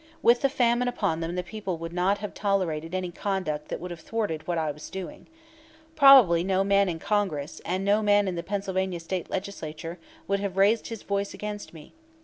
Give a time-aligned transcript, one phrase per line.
[0.23, 3.91] With the famine upon them the people would not have tolerated any conduct that would
[3.91, 5.27] have thwarted what I was doing.
[5.95, 10.57] Probably no man in Congress, and no man in the Pennsylvania State Legislature, would have
[10.57, 11.93] raised his voice against me.